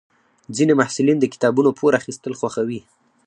ځینې 0.55 0.73
محصلین 0.79 1.17
د 1.19 1.25
کتابونو 1.33 1.69
پور 1.79 1.91
اخیستل 1.99 2.33
خوښوي. 2.39 2.81